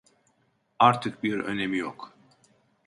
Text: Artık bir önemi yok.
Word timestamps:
Artık 0.79 1.23
bir 1.23 1.39
önemi 1.39 1.77
yok. 1.77 2.13